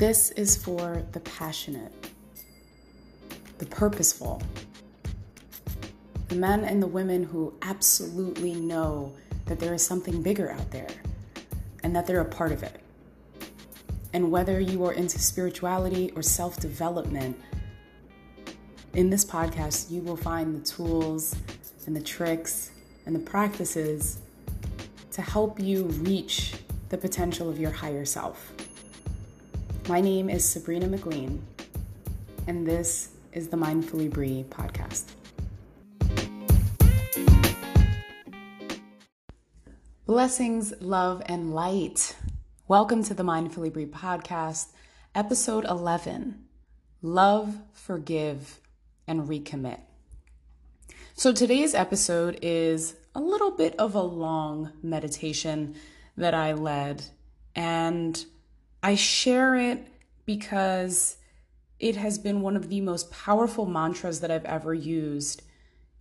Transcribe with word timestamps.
This 0.00 0.30
is 0.30 0.56
for 0.56 1.04
the 1.12 1.20
passionate, 1.20 1.92
the 3.58 3.66
purposeful, 3.66 4.40
the 6.28 6.36
men 6.36 6.64
and 6.64 6.82
the 6.82 6.86
women 6.86 7.22
who 7.22 7.52
absolutely 7.60 8.54
know 8.54 9.12
that 9.44 9.58
there 9.58 9.74
is 9.74 9.84
something 9.84 10.22
bigger 10.22 10.52
out 10.52 10.70
there 10.70 10.88
and 11.82 11.94
that 11.94 12.06
they're 12.06 12.22
a 12.22 12.24
part 12.24 12.50
of 12.50 12.62
it. 12.62 12.80
And 14.14 14.30
whether 14.30 14.58
you 14.58 14.86
are 14.86 14.94
into 14.94 15.18
spirituality 15.18 16.10
or 16.16 16.22
self 16.22 16.58
development, 16.58 17.38
in 18.94 19.10
this 19.10 19.26
podcast, 19.26 19.90
you 19.90 20.00
will 20.00 20.16
find 20.16 20.62
the 20.62 20.66
tools 20.66 21.36
and 21.86 21.94
the 21.94 22.00
tricks 22.00 22.70
and 23.04 23.14
the 23.14 23.20
practices 23.20 24.20
to 25.10 25.20
help 25.20 25.60
you 25.60 25.84
reach 25.84 26.54
the 26.88 26.96
potential 26.96 27.50
of 27.50 27.60
your 27.60 27.70
higher 27.70 28.06
self. 28.06 28.50
My 29.90 30.00
name 30.00 30.30
is 30.30 30.48
Sabrina 30.48 30.86
McLean, 30.86 31.42
and 32.46 32.64
this 32.64 33.08
is 33.32 33.48
the 33.48 33.56
Mindfully 33.56 34.08
Bree 34.08 34.44
podcast. 34.48 35.06
Blessings, 40.06 40.72
love, 40.80 41.24
and 41.26 41.52
light. 41.52 42.14
Welcome 42.68 43.02
to 43.02 43.14
the 43.14 43.24
Mindfully 43.24 43.72
Bree 43.72 43.84
podcast, 43.84 44.68
episode 45.16 45.64
11 45.64 46.38
Love, 47.02 47.58
Forgive, 47.72 48.60
and 49.08 49.22
Recommit. 49.22 49.80
So 51.14 51.32
today's 51.32 51.74
episode 51.74 52.38
is 52.42 52.94
a 53.16 53.20
little 53.20 53.50
bit 53.50 53.74
of 53.74 53.96
a 53.96 54.02
long 54.02 54.70
meditation 54.84 55.74
that 56.16 56.32
I 56.32 56.52
led, 56.52 57.06
and 57.56 58.24
I 58.82 58.94
share 58.94 59.54
it 59.54 59.86
because 60.24 61.16
it 61.78 61.96
has 61.96 62.18
been 62.18 62.40
one 62.40 62.56
of 62.56 62.68
the 62.68 62.80
most 62.80 63.10
powerful 63.10 63.66
mantras 63.66 64.20
that 64.20 64.30
I've 64.30 64.44
ever 64.44 64.74
used 64.74 65.42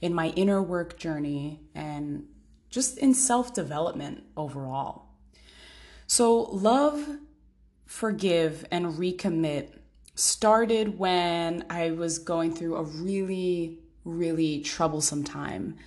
in 0.01 0.13
my 0.13 0.29
inner 0.29 0.61
work 0.61 0.97
journey 0.97 1.61
and 1.73 2.25
just 2.69 2.97
in 2.97 3.13
self 3.13 3.53
development 3.53 4.23
overall. 4.37 5.05
So, 6.07 6.41
love, 6.41 7.17
forgive, 7.85 8.65
and 8.71 8.93
recommit 8.93 9.69
started 10.15 10.97
when 10.99 11.65
I 11.69 11.91
was 11.91 12.19
going 12.19 12.53
through 12.53 12.75
a 12.75 12.83
really, 12.83 13.79
really 14.03 14.61
troublesome 14.61 15.23
time. 15.23 15.77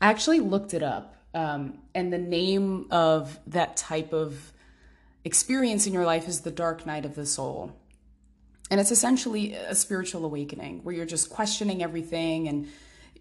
I 0.00 0.08
actually 0.10 0.40
looked 0.40 0.74
it 0.74 0.82
up, 0.82 1.16
um, 1.34 1.78
and 1.94 2.12
the 2.12 2.18
name 2.18 2.86
of 2.90 3.38
that 3.46 3.76
type 3.76 4.12
of 4.12 4.52
experience 5.26 5.88
in 5.88 5.92
your 5.92 6.04
life 6.04 6.28
is 6.28 6.40
the 6.42 6.52
dark 6.52 6.86
night 6.86 7.04
of 7.04 7.16
the 7.16 7.26
soul. 7.26 7.72
And 8.70 8.80
it's 8.80 8.92
essentially 8.92 9.54
a 9.54 9.74
spiritual 9.74 10.24
awakening 10.24 10.80
where 10.84 10.94
you're 10.94 11.04
just 11.04 11.30
questioning 11.30 11.82
everything, 11.82 12.48
and 12.48 12.68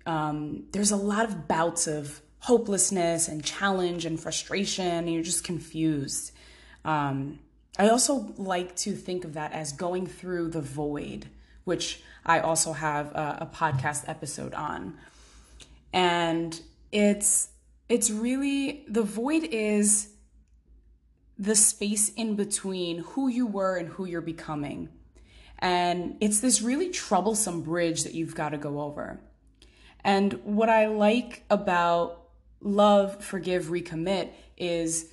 um, 0.06 0.66
there's 0.72 0.92
a 0.92 0.98
lot 0.98 1.26
of 1.26 1.48
bouts 1.48 1.88
of 1.88 2.22
hopelessness 2.40 3.28
and 3.28 3.44
challenge 3.44 4.06
and 4.06 4.20
frustration, 4.20 4.86
and 4.86 5.12
you're 5.12 5.24
just 5.24 5.44
confused. 5.44 6.32
Um, 6.84 7.40
I 7.78 7.90
also 7.90 8.34
like 8.38 8.76
to 8.78 8.94
think 8.94 9.26
of 9.26 9.34
that 9.34 9.52
as 9.52 9.72
going 9.72 10.06
through 10.06 10.50
the 10.50 10.62
void, 10.62 11.28
which 11.64 12.02
I 12.24 12.40
also 12.40 12.74
have 12.74 13.08
a, 13.14 13.40
a 13.42 13.56
podcast 13.56 14.08
episode 14.08 14.54
on. 14.54 14.98
And 15.92 16.60
it's 16.92 17.50
it's 17.90 18.10
really 18.10 18.86
the 18.88 19.04
void 19.04 19.44
is 19.44 20.15
the 21.38 21.56
space 21.56 22.10
in 22.10 22.36
between 22.36 23.00
who 23.00 23.28
you 23.28 23.46
were 23.46 23.78
and 23.78 23.90
who 23.90 24.06
you're 24.06 24.22
becoming. 24.22 24.90
And 25.60 26.18
it's 26.20 26.40
this 26.40 26.62
really 26.62 26.90
troublesome 26.90 27.62
bridge 27.62 28.04
that 28.04 28.14
you've 28.14 28.36
got 28.36 28.50
to 28.50 28.58
go 28.58 28.82
over. 28.82 29.20
And 30.04 30.34
what 30.44 30.70
I 30.70 30.88
like 30.88 31.44
about 31.50 32.26
love, 32.62 33.24
forgive, 33.24 33.66
recommit 33.66 34.30
is 34.58 35.12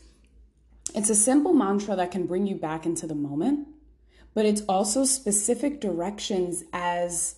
it's 0.95 1.11
a 1.11 1.15
simple 1.15 1.55
mantra 1.55 1.97
that 1.97 2.11
can 2.11 2.27
bring 2.27 2.47
you 2.47 2.57
back 2.57 2.85
into 2.85 3.07
the 3.07 3.15
moment, 3.15 3.69
but 4.35 4.45
it's 4.45 4.63
also 4.63 5.05
specific 5.05 5.81
directions 5.81 6.65
as 6.73 7.37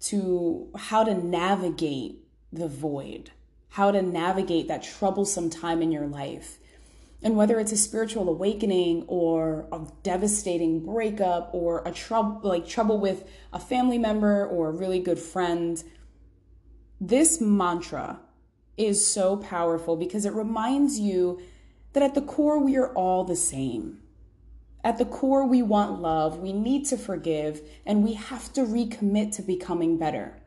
to 0.00 0.68
how 0.76 1.04
to 1.04 1.14
navigate 1.14 2.24
the 2.52 2.68
void, 2.68 3.30
how 3.70 3.90
to 3.90 4.02
navigate 4.02 4.68
that 4.68 4.82
troublesome 4.82 5.48
time 5.48 5.80
in 5.82 5.90
your 5.90 6.06
life. 6.06 6.58
And 7.22 7.36
whether 7.36 7.60
it's 7.60 7.72
a 7.72 7.76
spiritual 7.76 8.28
awakening 8.28 9.04
or 9.06 9.68
a 9.70 9.86
devastating 10.02 10.84
breakup 10.84 11.50
or 11.52 11.82
a 11.86 11.92
trouble 11.92 12.40
like 12.42 12.66
trouble 12.66 12.98
with 12.98 13.28
a 13.52 13.60
family 13.60 13.98
member 13.98 14.44
or 14.46 14.68
a 14.68 14.72
really 14.72 14.98
good 14.98 15.20
friend, 15.20 15.82
this 17.00 17.40
mantra 17.40 18.20
is 18.76 19.06
so 19.06 19.36
powerful 19.36 19.96
because 19.96 20.24
it 20.24 20.32
reminds 20.32 20.98
you 20.98 21.40
that 21.92 22.02
at 22.02 22.14
the 22.14 22.22
core, 22.22 22.58
we 22.58 22.76
are 22.76 22.92
all 22.94 23.24
the 23.24 23.36
same. 23.36 23.98
At 24.84 24.98
the 24.98 25.04
core, 25.04 25.46
we 25.46 25.62
want 25.62 26.00
love, 26.00 26.38
we 26.38 26.52
need 26.52 26.86
to 26.86 26.96
forgive, 26.96 27.60
and 27.86 28.02
we 28.02 28.14
have 28.14 28.52
to 28.54 28.62
recommit 28.62 29.36
to 29.36 29.42
becoming 29.42 29.96
better. 29.96 30.42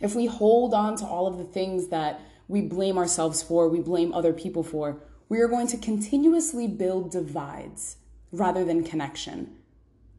If 0.00 0.14
we 0.16 0.26
hold 0.26 0.74
on 0.74 0.96
to 0.96 1.06
all 1.06 1.26
of 1.26 1.38
the 1.38 1.44
things 1.44 1.88
that 1.88 2.20
we 2.48 2.60
blame 2.62 2.98
ourselves 2.98 3.42
for, 3.42 3.68
we 3.68 3.80
blame 3.80 4.12
other 4.12 4.32
people 4.32 4.64
for, 4.64 5.00
we 5.28 5.40
are 5.40 5.48
going 5.48 5.66
to 5.68 5.76
continuously 5.78 6.66
build 6.66 7.10
divides 7.10 7.96
rather 8.32 8.64
than 8.64 8.84
connection. 8.84 9.56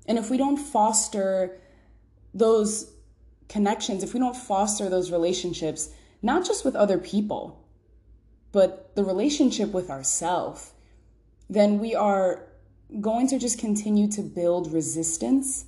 And 0.08 0.18
if 0.18 0.30
we 0.30 0.38
don't 0.38 0.58
foster 0.58 1.58
those 2.34 2.92
connections, 3.50 4.04
if 4.04 4.14
we 4.14 4.20
don't 4.20 4.36
foster 4.36 4.90
those 4.90 5.12
relationships, 5.12 5.90
not 6.22 6.46
just 6.46 6.66
with 6.66 6.76
other 6.76 6.98
people, 6.98 7.64
but 8.52 8.96
the 8.96 9.04
relationship 9.04 9.72
with 9.72 9.90
ourself, 9.90 10.74
then 11.50 11.80
we 11.80 11.94
are 11.94 12.48
going 13.02 13.28
to 13.28 13.40
just 13.40 13.60
continue 13.60 14.10
to 14.12 14.22
build 14.22 14.72
resistance 14.72 15.66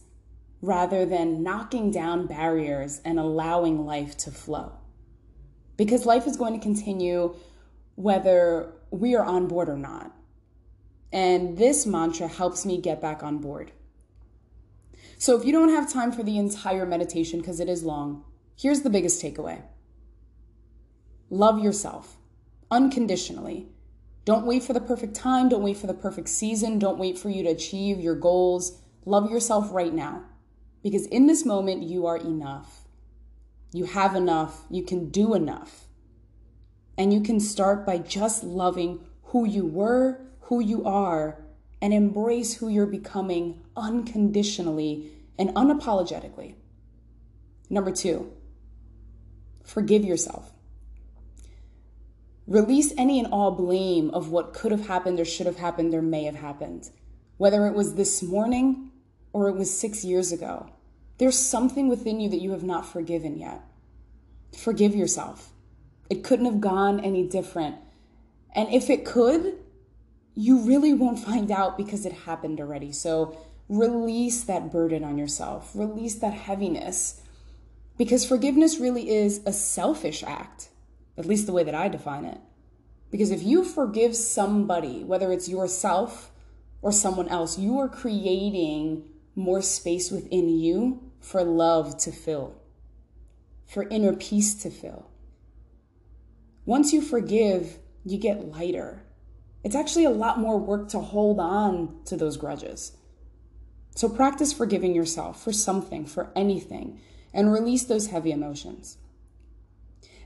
rather 0.61 1.05
than 1.05 1.43
knocking 1.43 1.91
down 1.91 2.25
barriers 2.25 3.01
and 3.05 3.19
allowing 3.19 3.85
life 3.85 4.17
to 4.17 4.31
flow. 4.31 4.71
Because 5.75 6.05
life 6.05 6.25
is 6.25 6.37
going 6.37 6.53
to 6.53 6.63
continue 6.63 7.35
whether 7.95 8.71
we 8.91 9.15
are 9.15 9.25
on 9.25 9.47
board 9.47 9.69
or 9.69 9.77
not. 9.77 10.11
And 11.11 11.57
this 11.57 11.85
mantra 11.85 12.27
helps 12.27 12.65
me 12.65 12.79
get 12.79 13.01
back 13.01 13.23
on 13.23 13.37
board. 13.37 13.71
So 15.17 15.35
if 15.37 15.45
you 15.45 15.51
don't 15.51 15.69
have 15.69 15.91
time 15.91 16.11
for 16.11 16.23
the 16.23 16.37
entire 16.37 16.85
meditation 16.85 17.39
because 17.39 17.59
it 17.59 17.69
is 17.69 17.83
long, 17.83 18.23
here's 18.55 18.81
the 18.81 18.89
biggest 18.89 19.21
takeaway 19.21 19.63
love 21.29 21.59
yourself 21.59 22.17
unconditionally. 22.71 23.67
Don't 24.25 24.45
wait 24.45 24.63
for 24.63 24.73
the 24.73 24.81
perfect 24.81 25.15
time. 25.15 25.49
Don't 25.49 25.63
wait 25.63 25.77
for 25.77 25.87
the 25.87 25.93
perfect 25.93 26.27
season. 26.29 26.79
Don't 26.79 26.97
wait 26.97 27.17
for 27.17 27.29
you 27.29 27.43
to 27.43 27.49
achieve 27.49 27.99
your 27.99 28.15
goals. 28.15 28.81
Love 29.05 29.31
yourself 29.31 29.69
right 29.71 29.93
now 29.93 30.23
because 30.83 31.05
in 31.07 31.27
this 31.27 31.45
moment, 31.45 31.83
you 31.83 32.05
are 32.05 32.17
enough. 32.17 32.87
You 33.71 33.85
have 33.85 34.15
enough. 34.15 34.65
You 34.69 34.83
can 34.83 35.09
do 35.09 35.33
enough. 35.33 35.86
And 36.97 37.13
you 37.13 37.21
can 37.21 37.39
start 37.39 37.85
by 37.85 37.99
just 37.99 38.43
loving 38.43 38.99
who 39.25 39.45
you 39.45 39.65
were, 39.65 40.19
who 40.41 40.59
you 40.59 40.85
are, 40.85 41.39
and 41.81 41.93
embrace 41.93 42.55
who 42.55 42.69
you're 42.69 42.85
becoming 42.85 43.61
unconditionally 43.75 45.11
and 45.37 45.49
unapologetically. 45.49 46.55
Number 47.69 47.91
two, 47.91 48.31
forgive 49.63 50.03
yourself. 50.03 50.51
Release 52.47 52.93
any 52.97 53.19
and 53.19 53.27
all 53.31 53.51
blame 53.51 54.09
of 54.11 54.29
what 54.29 54.53
could 54.53 54.71
have 54.71 54.87
happened 54.87 55.19
or 55.19 55.25
should 55.25 55.45
have 55.45 55.57
happened 55.57 55.93
or 55.93 56.01
may 56.01 56.23
have 56.23 56.35
happened. 56.35 56.89
Whether 57.35 57.67
it 57.67 57.73
was 57.73 57.95
this 57.95 58.23
morning 58.23 58.89
or 59.33 59.49
it 59.49 59.55
was 59.55 59.77
six 59.77 60.05
years 60.05 60.31
ago, 60.31 60.69
there's 61.17 61.37
something 61.37 61.89
within 61.89 62.19
you 62.19 62.29
that 62.29 62.41
you 62.41 62.51
have 62.51 62.63
not 62.63 62.85
forgiven 62.85 63.37
yet. 63.37 63.61
Forgive 64.57 64.95
yourself. 64.95 65.51
It 66.09 66.23
couldn't 66.23 66.45
have 66.45 66.61
gone 66.61 66.99
any 66.99 67.27
different. 67.27 67.75
And 68.55 68.73
if 68.73 68.89
it 68.89 69.05
could, 69.05 69.57
you 70.35 70.59
really 70.59 70.93
won't 70.93 71.19
find 71.19 71.51
out 71.51 71.77
because 71.77 72.05
it 72.05 72.13
happened 72.13 72.59
already. 72.59 72.91
So 72.91 73.37
release 73.69 74.43
that 74.43 74.71
burden 74.71 75.03
on 75.03 75.17
yourself, 75.17 75.71
release 75.73 76.15
that 76.15 76.33
heaviness. 76.33 77.21
Because 77.97 78.25
forgiveness 78.25 78.77
really 78.79 79.09
is 79.09 79.41
a 79.45 79.51
selfish 79.51 80.23
act 80.23 80.69
at 81.17 81.25
least 81.25 81.47
the 81.47 81.51
way 81.51 81.63
that 81.63 81.75
I 81.75 81.87
define 81.87 82.25
it. 82.25 82.39
Because 83.09 83.31
if 83.31 83.41
you 83.41 83.63
forgive 83.63 84.15
somebody, 84.15 85.03
whether 85.03 85.31
it's 85.31 85.49
yourself 85.49 86.31
or 86.81 86.91
someone 86.91 87.27
else, 87.29 87.57
you 87.57 87.79
are 87.79 87.89
creating 87.89 89.03
more 89.35 89.61
space 89.61 90.11
within 90.11 90.49
you 90.49 91.11
for 91.19 91.43
love 91.43 91.97
to 91.97 92.11
fill, 92.11 92.55
for 93.65 93.87
inner 93.89 94.13
peace 94.13 94.53
to 94.55 94.69
fill. 94.69 95.06
Once 96.67 96.91
you 96.91 97.01
forgive, 97.01 97.79
you 98.03 98.17
get 98.17 98.51
lighter. 98.51 99.01
It's 99.63 99.73
actually 99.73 100.03
a 100.03 100.09
lot 100.09 100.37
more 100.37 100.59
work 100.59 100.89
to 100.89 100.99
hold 100.99 101.39
on 101.39 101.95
to 102.03 102.17
those 102.17 102.35
grudges. 102.35 102.91
So 103.95 104.09
practice 104.09 104.51
forgiving 104.51 104.93
yourself 104.93 105.41
for 105.41 105.53
something, 105.53 106.05
for 106.05 106.29
anything, 106.35 106.99
and 107.33 107.53
release 107.53 107.85
those 107.85 108.07
heavy 108.07 108.31
emotions. 108.31 108.97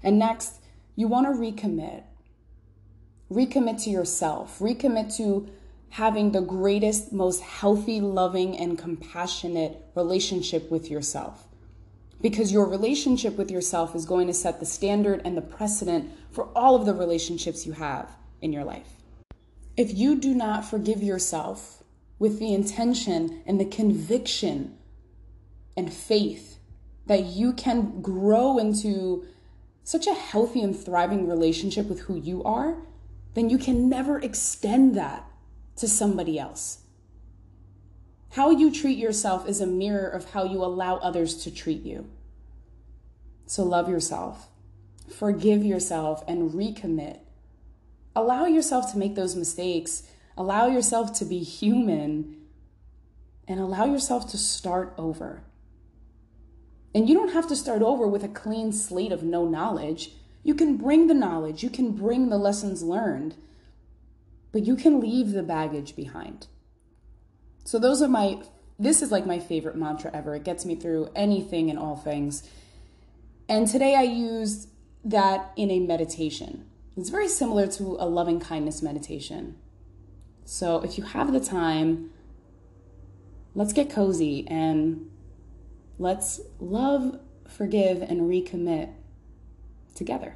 And 0.01 0.17
next, 0.17 0.55
you 0.95 1.07
want 1.07 1.27
to 1.27 1.39
recommit. 1.39 2.05
Recommit 3.31 3.83
to 3.83 3.91
yourself, 3.91 4.57
recommit 4.57 5.15
to 5.17 5.47
having 5.89 6.31
the 6.31 6.41
greatest, 6.41 7.13
most 7.13 7.41
healthy, 7.41 8.01
loving, 8.01 8.57
and 8.57 8.79
compassionate 8.79 9.77
relationship 9.93 10.71
with 10.71 10.89
yourself. 10.89 11.47
Because 12.19 12.51
your 12.51 12.67
relationship 12.67 13.37
with 13.37 13.51
yourself 13.51 13.95
is 13.95 14.05
going 14.05 14.25
to 14.25 14.33
set 14.33 14.59
the 14.59 14.65
standard 14.65 15.21
and 15.23 15.37
the 15.37 15.41
precedent 15.41 16.11
for 16.31 16.45
all 16.55 16.75
of 16.75 16.85
the 16.85 16.93
relationships 16.93 17.65
you 17.65 17.73
have 17.73 18.09
in 18.41 18.53
your 18.53 18.63
life. 18.63 18.87
If 19.77 19.93
you 19.93 20.15
do 20.15 20.33
not 20.33 20.65
forgive 20.65 21.03
yourself 21.03 21.83
with 22.19 22.39
the 22.39 22.53
intention 22.53 23.41
and 23.45 23.59
the 23.59 23.65
conviction 23.65 24.77
and 25.75 25.93
faith 25.93 26.59
that 27.07 27.25
you 27.25 27.53
can 27.53 28.01
grow 28.01 28.57
into 28.57 29.25
such 29.83 30.07
a 30.07 30.13
healthy 30.13 30.61
and 30.61 30.77
thriving 30.77 31.27
relationship 31.27 31.87
with 31.87 32.01
who 32.01 32.15
you 32.15 32.43
are, 32.43 32.77
then 33.33 33.49
you 33.49 33.57
can 33.57 33.89
never 33.89 34.19
extend 34.19 34.95
that 34.95 35.25
to 35.77 35.87
somebody 35.87 36.37
else. 36.37 36.79
How 38.31 38.51
you 38.51 38.71
treat 38.71 38.97
yourself 38.97 39.47
is 39.47 39.59
a 39.59 39.67
mirror 39.67 40.07
of 40.07 40.31
how 40.31 40.43
you 40.43 40.63
allow 40.63 40.97
others 40.97 41.43
to 41.43 41.51
treat 41.51 41.83
you. 41.83 42.07
So 43.45 43.63
love 43.63 43.89
yourself, 43.89 44.50
forgive 45.11 45.63
yourself, 45.63 46.23
and 46.27 46.51
recommit. 46.51 47.19
Allow 48.15 48.45
yourself 48.45 48.91
to 48.91 48.97
make 48.97 49.15
those 49.15 49.35
mistakes, 49.35 50.03
allow 50.37 50.67
yourself 50.67 51.13
to 51.19 51.25
be 51.25 51.39
human, 51.39 52.37
and 53.47 53.59
allow 53.59 53.85
yourself 53.85 54.29
to 54.31 54.37
start 54.37 54.93
over. 54.97 55.43
And 56.93 57.07
you 57.07 57.15
don't 57.15 57.33
have 57.33 57.47
to 57.47 57.55
start 57.55 57.81
over 57.81 58.07
with 58.07 58.23
a 58.23 58.29
clean 58.29 58.71
slate 58.71 59.11
of 59.11 59.23
no 59.23 59.45
knowledge. 59.45 60.11
You 60.43 60.55
can 60.55 60.77
bring 60.77 61.07
the 61.07 61.13
knowledge, 61.13 61.63
you 61.63 61.69
can 61.69 61.91
bring 61.91 62.29
the 62.29 62.37
lessons 62.37 62.83
learned, 62.83 63.35
but 64.51 64.65
you 64.65 64.75
can 64.75 64.99
leave 64.99 65.31
the 65.31 65.43
baggage 65.43 65.95
behind. 65.95 66.47
So, 67.63 67.79
those 67.79 68.01
are 68.01 68.07
my, 68.07 68.41
this 68.79 69.01
is 69.01 69.11
like 69.11 69.25
my 69.25 69.39
favorite 69.39 69.75
mantra 69.75 70.11
ever. 70.13 70.35
It 70.35 70.43
gets 70.43 70.65
me 70.65 70.75
through 70.75 71.09
anything 71.15 71.69
and 71.69 71.77
all 71.77 71.95
things. 71.95 72.49
And 73.47 73.67
today 73.67 73.95
I 73.95 74.03
used 74.03 74.69
that 75.03 75.51
in 75.55 75.71
a 75.71 75.79
meditation. 75.79 76.65
It's 76.97 77.09
very 77.09 77.27
similar 77.27 77.67
to 77.67 77.97
a 77.99 78.07
loving 78.07 78.39
kindness 78.39 78.81
meditation. 78.81 79.55
So, 80.45 80.81
if 80.81 80.97
you 80.97 81.03
have 81.05 81.31
the 81.31 81.39
time, 81.39 82.11
let's 83.55 83.73
get 83.73 83.89
cozy 83.89 84.45
and 84.47 85.09
let's 85.97 86.41
love, 86.59 87.19
forgive, 87.47 88.01
and 88.01 88.21
recommit 88.21 88.93
together. 89.95 90.35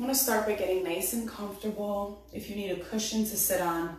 I 0.00 0.02
want 0.02 0.14
to 0.14 0.18
start 0.18 0.46
by 0.46 0.54
getting 0.54 0.82
nice 0.82 1.12
and 1.12 1.28
comfortable. 1.28 2.24
If 2.32 2.48
you 2.48 2.56
need 2.56 2.70
a 2.70 2.76
cushion 2.76 3.20
to 3.20 3.36
sit 3.36 3.60
on, 3.60 3.98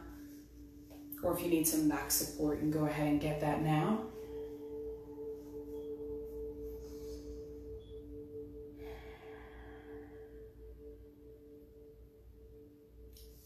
or 1.23 1.35
if 1.35 1.43
you 1.43 1.49
need 1.49 1.67
some 1.67 1.87
back 1.87 2.11
support, 2.11 2.57
you 2.57 2.61
can 2.61 2.71
go 2.71 2.85
ahead 2.85 3.07
and 3.07 3.21
get 3.21 3.39
that 3.41 3.61
now. 3.61 4.01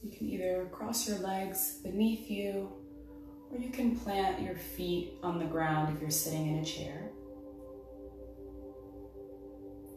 You 0.01 0.11
can 0.11 0.29
either 0.29 0.69
cross 0.71 1.07
your 1.07 1.17
legs 1.17 1.79
beneath 1.83 2.29
you, 2.29 2.71
or 3.51 3.57
you 3.57 3.69
can 3.69 3.97
plant 3.97 4.41
your 4.41 4.55
feet 4.55 5.13
on 5.23 5.39
the 5.39 5.45
ground 5.45 5.95
if 5.95 6.01
you're 6.01 6.11
sitting 6.11 6.55
in 6.55 6.59
a 6.59 6.65
chair. 6.65 7.09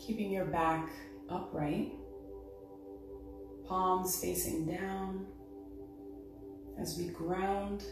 Keeping 0.01 0.31
your 0.31 0.47
back 0.47 0.89
upright 1.29 1.93
palms 3.67 4.19
facing 4.19 4.65
down 4.65 5.27
as 6.81 6.97
we 6.99 7.09
ground 7.09 7.85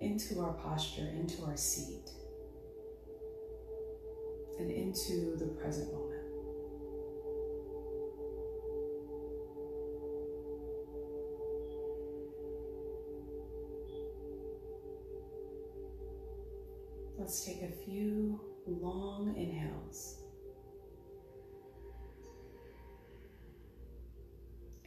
into 0.00 0.40
our 0.40 0.52
posture, 0.54 1.08
into 1.14 1.42
our 1.44 1.56
seat, 1.56 2.10
and 4.58 4.70
into 4.70 5.36
the 5.36 5.46
present 5.60 5.92
moment. 5.92 6.04
Let's 17.18 17.44
take 17.44 17.62
a 17.62 17.72
few 17.84 18.40
long 18.66 19.34
inhales. 19.36 20.18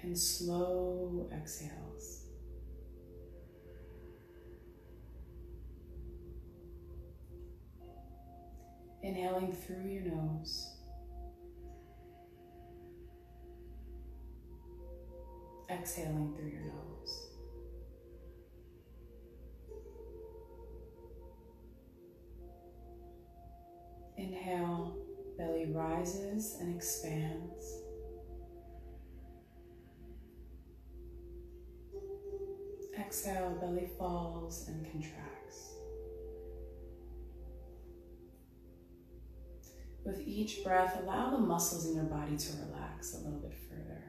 and 0.04 0.18
slow 0.18 1.30
exhales. 1.32 2.21
Inhaling 9.04 9.52
through 9.52 9.90
your 9.90 10.04
nose. 10.04 10.76
Exhaling 15.70 16.34
through 16.36 16.50
your 16.50 16.66
nose. 16.66 17.28
Inhale, 24.18 24.98
belly 25.38 25.72
rises 25.74 26.58
and 26.60 26.76
expands. 26.76 27.82
Exhale, 33.00 33.58
belly 33.60 33.90
falls 33.98 34.68
and 34.68 34.86
contracts. 34.92 35.71
With 40.04 40.22
each 40.26 40.64
breath, 40.64 41.00
allow 41.02 41.30
the 41.30 41.38
muscles 41.38 41.88
in 41.88 41.96
your 41.96 42.06
body 42.06 42.36
to 42.36 42.54
relax 42.66 43.14
a 43.14 43.18
little 43.18 43.40
bit 43.40 43.54
further. 43.70 44.04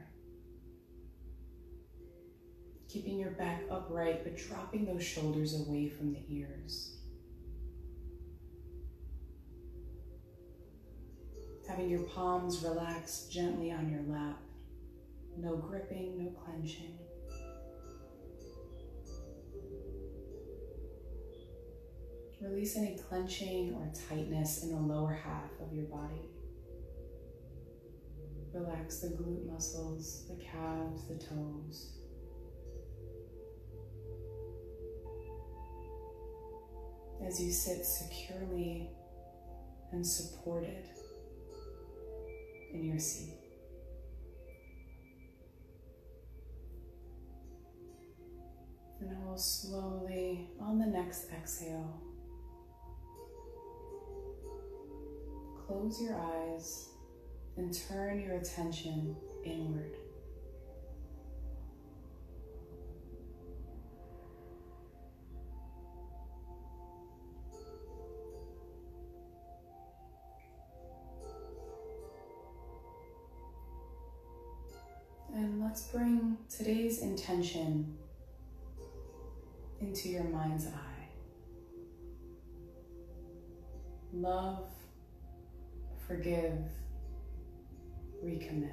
Keeping 2.89 3.19
your 3.19 3.31
back 3.31 3.61
upright, 3.69 4.23
but 4.23 4.37
dropping 4.37 4.85
those 4.85 5.03
shoulders 5.03 5.59
away 5.59 5.89
from 5.89 6.13
the 6.13 6.23
ears. 6.29 6.97
Having 11.67 11.89
your 11.89 12.03
palms 12.03 12.63
relax 12.63 13.27
gently 13.31 13.71
on 13.71 13.89
your 13.91 14.03
lap. 14.07 14.39
No 15.37 15.55
gripping, 15.55 16.17
no 16.17 16.31
clenching. 16.31 16.97
Release 22.43 22.75
any 22.75 22.97
clenching 22.97 23.73
or 23.73 23.89
tightness 24.09 24.63
in 24.63 24.71
the 24.71 24.75
lower 24.75 25.13
half 25.13 25.49
of 25.61 25.73
your 25.73 25.85
body. 25.85 26.29
Relax 28.53 28.99
the 28.99 29.07
glute 29.07 29.49
muscles, 29.49 30.25
the 30.27 30.35
calves, 30.43 31.07
the 31.07 31.15
toes. 31.15 31.93
As 37.25 37.41
you 37.41 37.49
sit 37.49 37.85
securely 37.85 38.89
and 39.93 40.05
supported 40.05 40.89
in 42.73 42.83
your 42.83 42.99
seat. 42.99 43.39
And 48.99 49.25
we'll 49.25 49.37
slowly, 49.37 50.49
on 50.59 50.77
the 50.77 50.85
next 50.85 51.31
exhale, 51.31 52.01
close 55.73 56.01
your 56.01 56.15
eyes 56.15 56.89
and 57.57 57.73
turn 57.87 58.21
your 58.21 58.35
attention 58.35 59.15
inward. 59.43 59.95
And 75.35 75.59
let's 75.59 75.87
bring 75.87 76.37
today's 76.55 77.01
intention 77.01 77.97
into 79.81 80.09
your 80.09 80.23
mind's 80.25 80.67
eye. 80.67 81.07
Love 84.13 84.69
forgive, 86.13 86.59
recommit. 88.23 88.69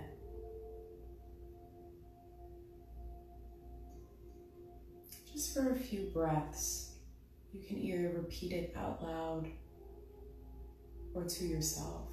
Just 5.32 5.54
for 5.54 5.70
a 5.70 5.74
few 5.74 6.10
breaths, 6.12 6.96
you 7.54 7.62
can 7.66 7.78
either 7.78 8.12
repeat 8.14 8.52
it 8.52 8.74
out 8.76 9.02
loud 9.02 9.46
or 11.14 11.24
to 11.24 11.44
yourself. 11.46 12.08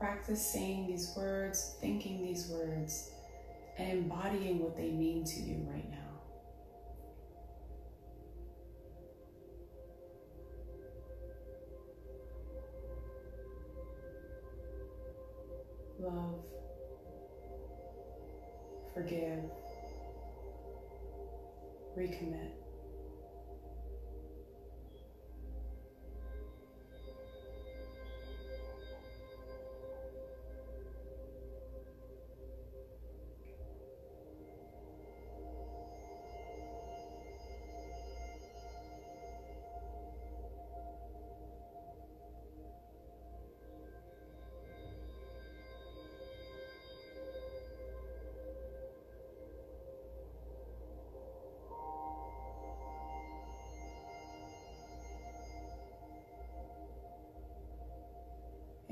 Practice 0.00 0.44
saying 0.52 0.88
these 0.88 1.14
words, 1.16 1.76
thinking 1.80 2.22
these 2.22 2.48
words, 2.48 3.10
and 3.78 3.90
embodying 3.90 4.58
what 4.58 4.76
they 4.76 4.90
mean 4.90 5.24
to 5.24 5.40
you 5.40 5.64
right 5.70 5.88
now. 5.90 6.05
Love, 16.06 16.38
forgive, 18.94 19.42
recommit. 21.96 22.65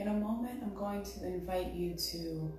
In 0.05 0.11
a 0.11 0.21
moment, 0.21 0.61
I'm 0.63 0.75
going 0.75 1.03
to 1.03 1.27
invite 1.27 1.73
you 1.73 1.95
to 1.95 2.53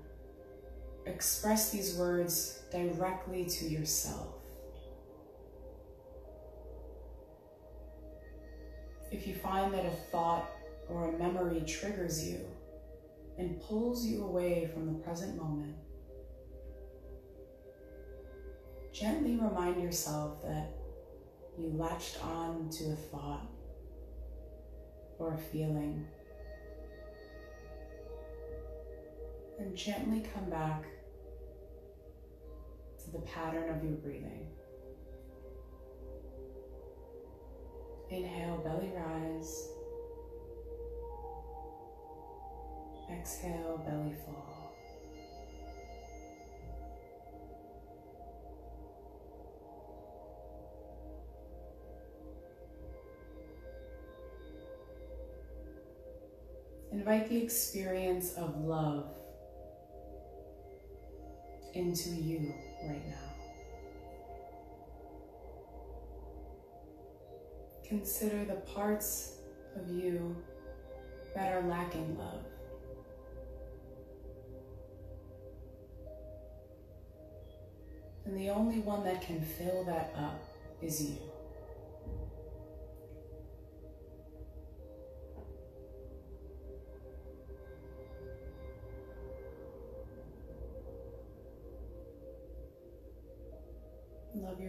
express 1.06 1.70
these 1.70 1.96
words 1.96 2.64
directly 2.72 3.46
to 3.46 3.66
yourself. 3.66 4.34
If 9.12 9.28
you 9.28 9.36
find 9.36 9.72
that 9.76 9.86
a 9.86 9.92
thought 10.12 10.50
or 10.90 11.14
a 11.14 11.20
memory 11.20 11.62
triggers 11.68 12.28
you 12.28 12.40
and 13.38 13.62
pulls 13.62 14.04
you 14.04 14.24
away 14.24 14.68
from 14.74 14.88
the 14.88 15.00
present 15.02 15.38
moment, 15.38 15.76
gently 18.92 19.36
remind 19.36 19.84
yourself 19.84 20.42
that 20.42 20.72
you 21.60 21.72
latched 21.76 22.18
on 22.26 22.72
to 22.72 22.86
a 22.86 22.96
thought 22.96 23.48
or 25.20 25.36
a 25.36 25.38
feeling 25.38 26.08
and 29.66 29.76
gently 29.76 30.24
come 30.32 30.48
back 30.48 30.84
to 33.04 33.12
the 33.12 33.20
pattern 33.20 33.76
of 33.76 33.84
your 33.84 33.94
breathing. 33.94 34.48
Inhale, 38.12 38.58
belly 38.58 38.92
rise. 38.96 39.70
Exhale, 43.12 43.84
belly 43.88 44.14
fall. 44.24 44.76
Invite 56.92 57.30
the 57.30 57.42
experience 57.42 58.34
of 58.34 58.64
love 58.64 59.08
into 61.76 62.10
you 62.10 62.54
right 62.88 63.06
now. 63.08 63.16
Consider 67.88 68.46
the 68.46 68.56
parts 68.74 69.38
of 69.76 69.90
you 69.90 70.36
that 71.36 71.54
are 71.54 71.68
lacking 71.68 72.18
love. 72.18 72.46
And 78.26 78.36
the 78.36 78.50
only 78.50 78.80
one 78.80 79.04
that 79.04 79.22
can 79.22 79.40
fill 79.40 79.84
that 79.84 80.16
up 80.18 80.42
is 80.82 81.04
you. 81.04 81.35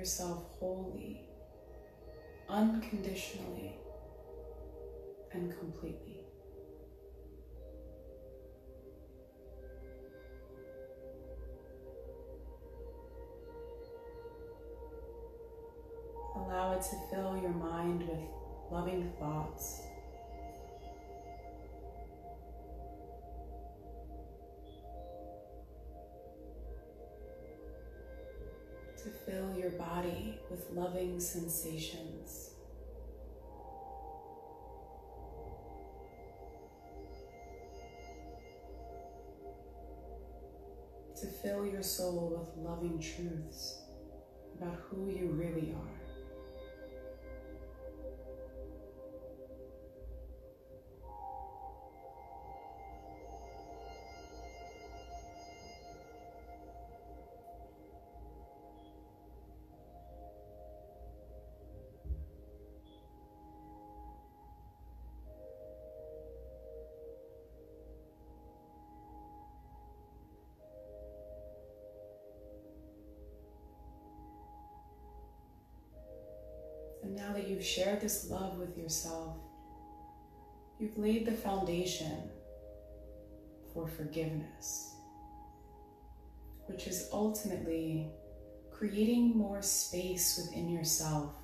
Yourself 0.06 0.44
wholly, 0.60 1.20
unconditionally, 2.48 3.72
and 5.32 5.52
completely. 5.58 6.20
Allow 16.36 16.74
it 16.74 16.82
to 16.82 16.96
fill 17.10 17.36
your 17.42 17.50
mind 17.50 18.08
with 18.08 18.20
loving 18.70 19.12
thoughts 19.18 19.80
your 29.66 29.78
body 29.80 30.38
with 30.48 30.64
loving 30.72 31.18
sensations. 31.18 32.50
To 41.20 41.26
fill 41.26 41.66
your 41.66 41.82
soul 41.82 42.38
with 42.38 42.64
loving 42.64 43.00
truths 43.00 43.82
about 44.56 44.76
who 44.88 45.10
you 45.10 45.32
really 45.32 45.72
are. 45.72 46.05
Shared 77.66 78.00
this 78.00 78.30
love 78.30 78.58
with 78.58 78.78
yourself, 78.78 79.36
you've 80.78 80.96
laid 80.96 81.26
the 81.26 81.32
foundation 81.32 82.30
for 83.74 83.88
forgiveness, 83.88 84.94
which 86.66 86.86
is 86.86 87.08
ultimately 87.12 88.08
creating 88.70 89.36
more 89.36 89.62
space 89.62 90.38
within 90.38 90.68
yourself 90.68 91.34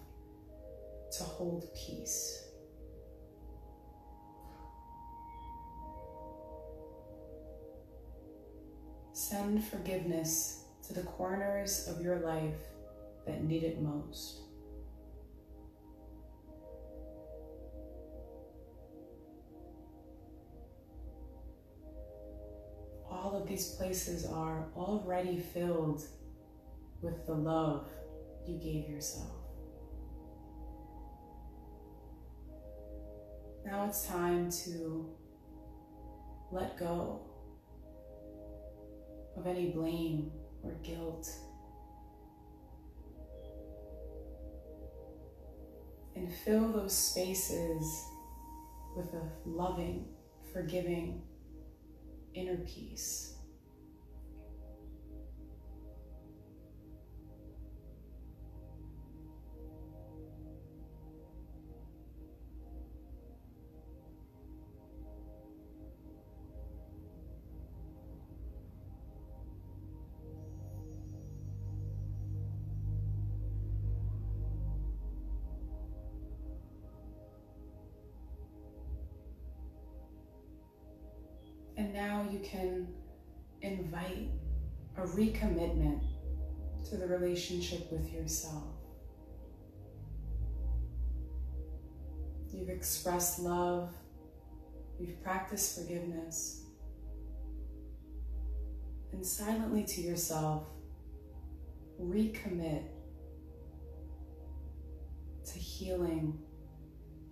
to 1.18 1.24
hold 1.24 1.64
peace. 1.74 2.44
Send 9.12 9.64
forgiveness 9.64 10.64
to 10.86 10.94
the 10.94 11.02
corners 11.02 11.88
of 11.88 12.00
your 12.00 12.20
life 12.20 12.60
that 13.26 13.44
need 13.44 13.62
it 13.62 13.80
most. 13.80 14.51
All 23.32 23.40
of 23.40 23.48
these 23.48 23.76
places 23.76 24.26
are 24.26 24.66
already 24.76 25.38
filled 25.38 26.02
with 27.00 27.26
the 27.26 27.32
love 27.32 27.88
you 28.46 28.58
gave 28.58 28.90
yourself. 28.90 29.30
Now 33.64 33.86
it's 33.86 34.06
time 34.06 34.50
to 34.64 35.08
let 36.50 36.78
go 36.78 37.22
of 39.36 39.46
any 39.46 39.70
blame 39.70 40.30
or 40.62 40.72
guilt. 40.82 41.30
And 46.14 46.30
fill 46.44 46.70
those 46.70 46.92
spaces 46.92 48.04
with 48.94 49.14
a 49.14 49.22
loving, 49.46 50.04
forgiving 50.52 51.22
inner 52.34 52.56
peace. 52.56 53.34
Can 82.42 82.88
invite 83.60 84.30
a 84.96 85.02
recommitment 85.02 86.02
to 86.90 86.96
the 86.96 87.06
relationship 87.06 87.90
with 87.90 88.12
yourself. 88.12 88.64
You've 92.52 92.68
expressed 92.68 93.38
love, 93.38 93.94
you've 94.98 95.22
practiced 95.22 95.78
forgiveness, 95.78 96.64
and 99.12 99.24
silently 99.24 99.84
to 99.84 100.00
yourself, 100.00 100.64
recommit 102.00 102.82
to 105.44 105.58
healing 105.58 106.38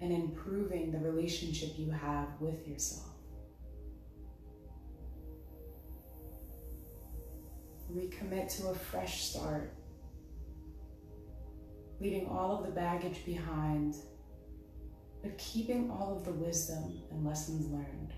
and 0.01 0.13
improving 0.13 0.91
the 0.91 0.99
relationship 0.99 1.71
you 1.77 1.91
have 1.91 2.29
with 2.41 2.67
yourself. 2.67 3.10
Recommit 7.95 8.57
to 8.57 8.69
a 8.69 8.75
fresh 8.75 9.25
start, 9.25 9.75
leaving 12.01 12.27
all 12.29 12.59
of 12.59 12.67
the 12.67 12.73
baggage 12.73 13.25
behind, 13.25 13.97
but 15.23 15.37
keeping 15.39 15.91
all 15.91 16.17
of 16.17 16.25
the 16.25 16.33
wisdom 16.33 17.03
and 17.11 17.25
lessons 17.25 17.71
learned. 17.71 18.13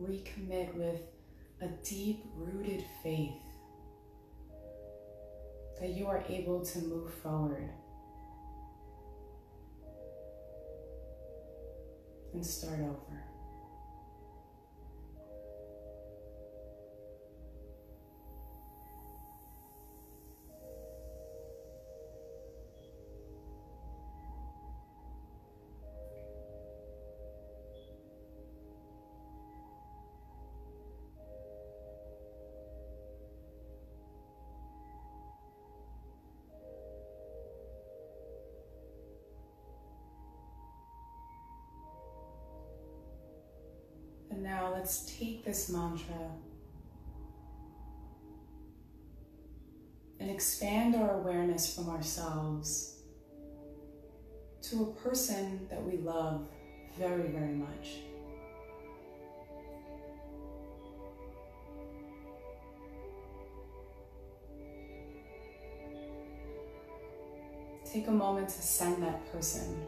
Recommit 0.00 0.74
with 0.74 1.00
a 1.62 1.68
deep 1.82 2.24
rooted 2.36 2.84
faith 3.02 3.32
that 5.80 5.90
you 5.90 6.06
are 6.06 6.24
able 6.28 6.64
to 6.64 6.78
move 6.80 7.12
forward 7.14 7.70
and 12.36 12.44
start 12.44 12.80
over. 12.80 13.35
Let's 44.76 45.10
take 45.18 45.42
this 45.42 45.70
mantra 45.70 46.30
and 50.20 50.30
expand 50.30 50.94
our 50.94 51.18
awareness 51.18 51.74
from 51.74 51.88
ourselves 51.88 52.98
to 54.60 54.82
a 54.82 55.08
person 55.08 55.66
that 55.70 55.82
we 55.82 55.96
love 55.96 56.46
very, 56.98 57.28
very 57.28 57.54
much. 57.54 58.00
Take 67.90 68.08
a 68.08 68.10
moment 68.10 68.50
to 68.50 68.60
send 68.60 69.02
that 69.02 69.32
person 69.32 69.86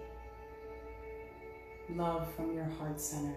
love 1.91 2.33
from 2.35 2.55
your 2.55 2.65
heart 2.65 2.99
center. 2.99 3.35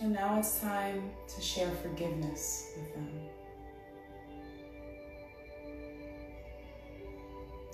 And 0.00 0.14
now 0.14 0.38
it's 0.38 0.60
time 0.60 1.10
to 1.28 1.40
share 1.42 1.70
forgiveness 1.82 2.70
with 2.74 2.94
them. 2.94 3.10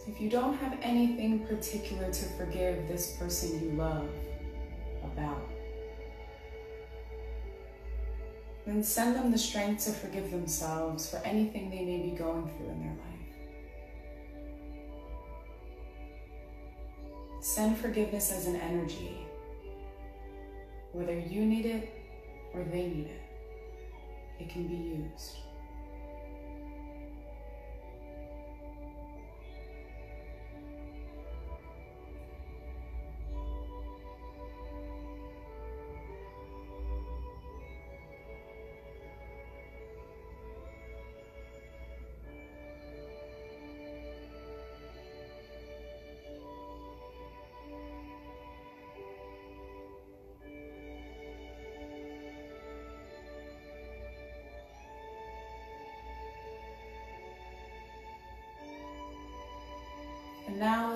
If 0.08 0.20
you 0.20 0.28
don't 0.28 0.56
have 0.56 0.76
anything 0.82 1.46
particular 1.46 2.12
to 2.12 2.24
forgive 2.36 2.88
this 2.88 3.12
person 3.16 3.62
you 3.62 3.70
love 3.76 4.08
about, 5.04 5.48
then 8.66 8.82
send 8.82 9.14
them 9.14 9.30
the 9.30 9.38
strength 9.38 9.84
to 9.84 9.92
forgive 9.92 10.32
themselves 10.32 11.08
for 11.08 11.18
anything 11.18 11.70
they 11.70 11.84
may 11.84 12.02
be 12.02 12.10
going 12.10 12.48
through 12.56 12.70
in 12.70 12.80
their 12.80 12.90
life. 12.90 13.02
Send 17.40 17.78
forgiveness 17.78 18.32
as 18.32 18.46
an 18.46 18.56
energy, 18.56 19.24
whether 20.90 21.16
you 21.16 21.46
need 21.46 21.66
it 21.66 21.95
or 22.56 22.64
they 22.64 22.86
need 22.88 23.08
it. 23.08 23.22
It 24.40 24.48
can 24.48 24.66
be 24.66 24.76
used. 24.76 25.45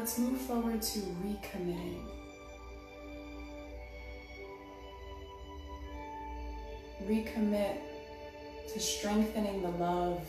Let's 0.00 0.18
move 0.18 0.40
forward 0.40 0.80
to 0.80 0.98
recommitting. 1.22 2.00
Recommit 7.06 7.76
to 8.72 8.80
strengthening 8.80 9.60
the 9.60 9.68
love 9.68 10.22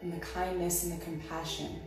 and 0.00 0.12
the 0.12 0.18
kindness 0.18 0.84
and 0.84 0.92
the 0.92 1.04
compassion 1.04 1.80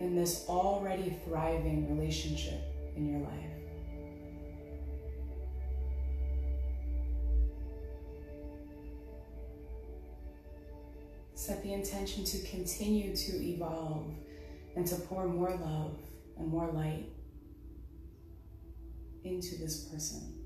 in 0.00 0.16
this 0.16 0.46
already 0.48 1.20
thriving 1.26 1.94
relationship 1.94 2.62
in 2.96 3.06
your 3.06 3.20
life. 3.20 3.61
Intention 11.92 12.24
to 12.24 12.38
continue 12.48 13.14
to 13.14 13.32
evolve 13.36 14.06
and 14.76 14.86
to 14.86 14.94
pour 14.96 15.28
more 15.28 15.50
love 15.50 15.98
and 16.38 16.48
more 16.48 16.70
light 16.72 17.04
into 19.24 19.56
this 19.58 19.84
person. 19.84 20.38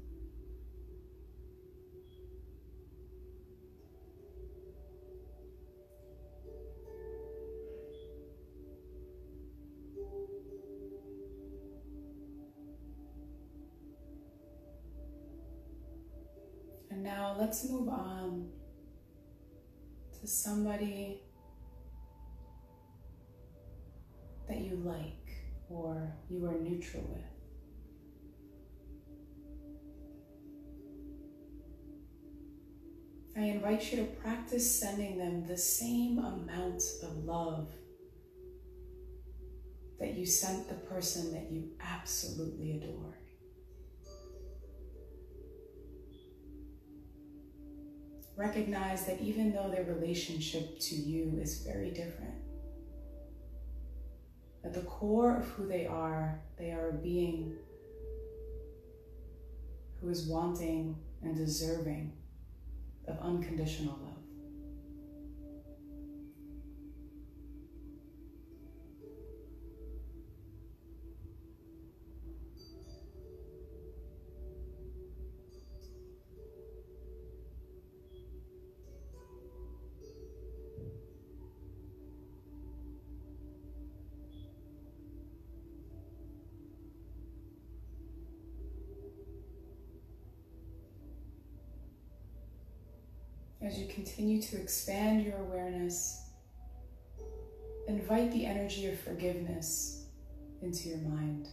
And 16.90 17.04
now 17.04 17.36
let's 17.38 17.68
move 17.70 17.88
on 17.88 18.48
to 20.20 20.26
somebody 20.26 21.20
like 24.86 25.12
or 25.68 26.14
you 26.30 26.46
are 26.46 26.58
neutral 26.58 27.04
with. 27.08 27.22
I 33.36 33.48
invite 33.48 33.92
you 33.92 33.98
to 33.98 34.04
practice 34.04 34.80
sending 34.80 35.18
them 35.18 35.44
the 35.46 35.58
same 35.58 36.18
amount 36.18 36.82
of 37.02 37.24
love 37.24 37.68
that 40.00 40.14
you 40.14 40.24
sent 40.24 40.68
the 40.68 40.74
person 40.74 41.32
that 41.32 41.50
you 41.50 41.68
absolutely 41.80 42.72
adore. 42.72 43.18
Recognize 48.36 49.06
that 49.06 49.20
even 49.20 49.52
though 49.52 49.70
their 49.70 49.84
relationship 49.84 50.78
to 50.78 50.94
you 50.94 51.38
is 51.40 51.62
very 51.62 51.90
different, 51.90 52.35
at 54.66 54.74
the 54.74 54.80
core 54.80 55.36
of 55.36 55.44
who 55.50 55.68
they 55.68 55.86
are, 55.86 56.40
they 56.58 56.72
are 56.72 56.88
a 56.88 56.92
being 56.92 57.54
who 60.00 60.08
is 60.08 60.26
wanting 60.26 60.96
and 61.22 61.36
deserving 61.36 62.12
of 63.06 63.16
unconditional 63.20 63.96
love. 64.02 64.05
As 93.66 93.80
you 93.80 93.86
continue 93.88 94.40
to 94.42 94.60
expand 94.60 95.24
your 95.24 95.38
awareness, 95.38 96.30
invite 97.88 98.30
the 98.30 98.46
energy 98.46 98.86
of 98.86 99.00
forgiveness 99.00 100.06
into 100.62 100.88
your 100.88 100.98
mind. 100.98 101.48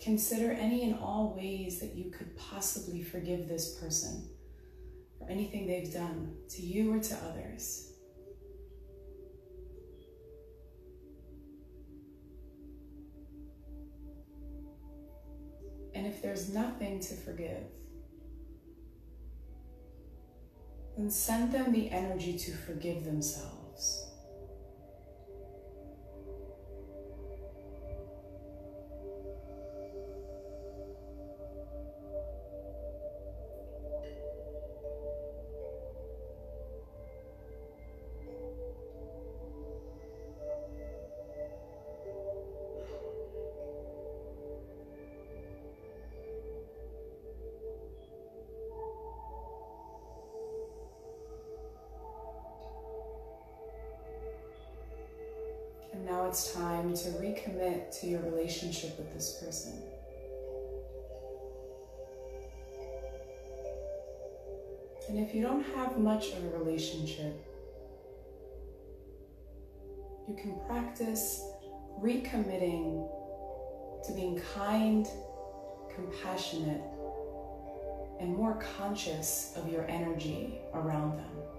Consider 0.00 0.52
any 0.52 0.84
and 0.84 1.00
all 1.00 1.34
ways 1.36 1.80
that 1.80 1.96
you 1.96 2.12
could 2.12 2.36
possibly 2.36 3.02
forgive 3.02 3.48
this 3.48 3.80
person 3.80 4.28
for 5.18 5.28
anything 5.28 5.66
they've 5.66 5.92
done 5.92 6.36
to 6.50 6.62
you 6.62 6.94
or 6.94 7.00
to 7.00 7.16
others. 7.28 7.89
There's 16.22 16.52
nothing 16.52 17.00
to 17.00 17.14
forgive, 17.14 17.64
then 20.96 21.10
send 21.10 21.52
them 21.52 21.72
the 21.72 21.90
energy 21.90 22.36
to 22.38 22.52
forgive 22.52 23.04
themselves. 23.04 24.09
And 56.00 56.08
now 56.08 56.24
it's 56.24 56.54
time 56.54 56.94
to 56.94 57.08
recommit 57.10 58.00
to 58.00 58.06
your 58.06 58.22
relationship 58.22 58.96
with 58.96 59.12
this 59.12 59.42
person. 59.44 59.74
And 65.10 65.18
if 65.18 65.34
you 65.34 65.42
don't 65.42 65.62
have 65.74 65.98
much 65.98 66.32
of 66.32 66.42
a 66.42 66.58
relationship, 66.58 67.34
you 70.26 70.34
can 70.36 70.58
practice 70.66 71.44
recommitting 72.00 73.06
to 74.06 74.12
being 74.14 74.40
kind, 74.54 75.06
compassionate, 75.94 76.80
and 78.20 78.34
more 78.34 78.58
conscious 78.78 79.52
of 79.54 79.70
your 79.70 79.86
energy 79.86 80.60
around 80.72 81.18
them. 81.18 81.49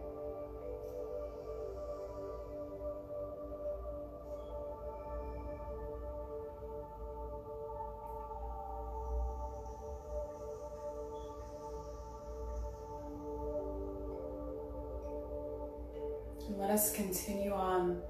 Us 16.81 16.91
continue 16.93 17.53
on 17.53 18.01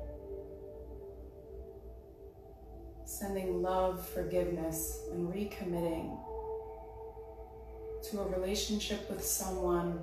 sending 3.04 3.62
love, 3.62 4.08
forgiveness, 4.08 5.10
and 5.12 5.28
recommitting 5.28 6.18
to 8.10 8.22
a 8.22 8.28
relationship 8.30 9.10
with 9.10 9.22
someone 9.22 10.00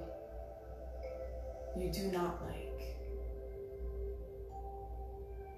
you 1.78 1.90
do 1.90 2.12
not 2.12 2.42
like, 2.44 2.82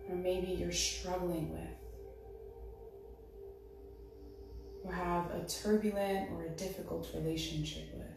or 0.09 0.15
maybe 0.15 0.53
you're 0.53 0.71
struggling 0.71 1.51
with, 1.51 1.79
or 4.85 4.93
have 4.93 5.33
a 5.33 5.45
turbulent 5.49 6.31
or 6.31 6.45
a 6.45 6.51
difficult 6.51 7.11
relationship 7.13 7.93
with. 7.93 8.10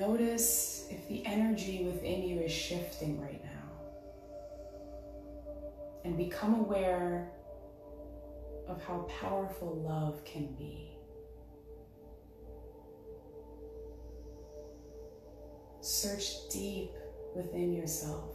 Notice 0.00 0.86
if 0.90 1.06
the 1.08 1.24
energy 1.26 1.84
within 1.84 2.22
you 2.22 2.40
is 2.40 2.50
shifting 2.50 3.20
right 3.20 3.42
now. 3.44 3.50
And 6.04 6.16
become 6.16 6.54
aware 6.54 7.30
of 8.68 8.82
how 8.82 9.06
powerful 9.20 9.82
love 9.86 10.24
can 10.24 10.46
be. 10.54 10.96
Search 15.80 16.48
deep 16.50 16.92
within 17.34 17.72
yourself 17.72 18.34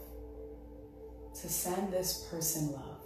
to 1.41 1.49
send 1.49 1.91
this 1.91 2.27
person 2.29 2.71
love. 2.71 2.96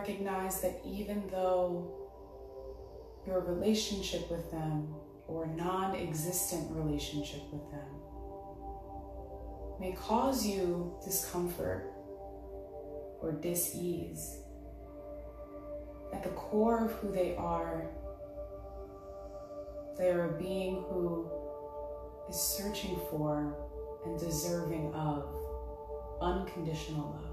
Recognize 0.00 0.62
that 0.62 0.80
even 0.84 1.22
though 1.30 1.92
your 3.26 3.40
relationship 3.40 4.30
with 4.30 4.50
them 4.50 4.94
or 5.28 5.46
non 5.46 5.94
existent 5.94 6.66
relationship 6.70 7.42
with 7.52 7.70
them 7.70 7.90
may 9.78 9.92
cause 9.92 10.46
you 10.46 10.94
discomfort 11.04 11.92
or 13.20 13.32
dis 13.32 13.74
ease, 13.74 14.38
at 16.14 16.22
the 16.22 16.30
core 16.30 16.86
of 16.86 16.92
who 16.92 17.12
they 17.12 17.36
are, 17.36 17.90
they 19.98 20.08
are 20.08 20.34
a 20.34 20.38
being 20.40 20.76
who 20.88 21.30
is 22.30 22.36
searching 22.36 22.98
for 23.10 23.54
and 24.06 24.18
deserving 24.18 24.94
of 24.94 25.26
unconditional 26.22 27.10
love. 27.10 27.29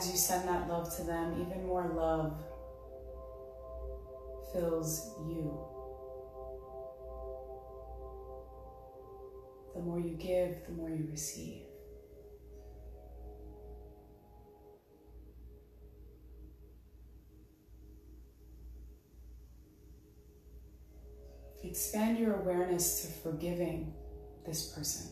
As 0.00 0.10
you 0.10 0.16
send 0.16 0.48
that 0.48 0.66
love 0.66 0.96
to 0.96 1.02
them, 1.02 1.46
even 1.46 1.66
more 1.66 1.86
love 1.94 2.42
fills 4.50 5.14
you. 5.28 5.60
The 9.74 9.82
more 9.82 10.00
you 10.00 10.16
give, 10.16 10.64
the 10.64 10.72
more 10.72 10.88
you 10.88 11.06
receive. 11.10 11.64
Expand 21.62 22.18
your 22.18 22.36
awareness 22.36 23.02
to 23.02 23.12
forgiving 23.20 23.92
this 24.46 24.72
person 24.72 25.10